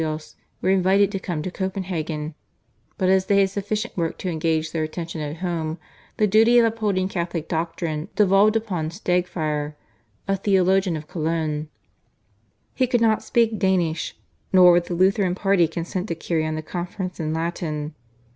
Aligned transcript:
Eck 0.01 0.07
and 0.07 0.11
Cochlaeus 0.17 0.35
were 0.63 0.69
invited 0.69 1.11
to 1.11 1.19
come 1.19 1.43
to 1.43 1.51
Copenhagen, 1.51 2.33
but 2.97 3.07
as 3.07 3.27
they 3.27 3.41
had 3.41 3.51
sufficient 3.51 3.95
work 3.95 4.17
to 4.17 4.31
engage 4.31 4.71
their 4.71 4.81
attention 4.81 5.21
at 5.21 5.35
home, 5.45 5.77
the 6.17 6.25
duty 6.25 6.57
of 6.57 6.65
upholding 6.65 7.07
Catholic 7.07 7.47
doctrine 7.47 8.07
devolved 8.15 8.55
upon 8.55 8.89
Stagefyr, 8.89 9.75
a 10.27 10.35
theologian 10.37 10.97
of 10.97 11.07
Cologne. 11.07 11.67
He 12.73 12.87
could 12.87 12.99
not 13.01 13.21
speak 13.21 13.59
Danish, 13.59 14.17
nor 14.51 14.71
would 14.71 14.85
the 14.85 14.95
Lutheran 14.95 15.35
party 15.35 15.67
consent 15.67 16.07
to 16.07 16.15
carry 16.15 16.47
on 16.47 16.55
the 16.55 16.63
conference 16.63 17.19
in 17.19 17.31
Latin. 17.31 17.93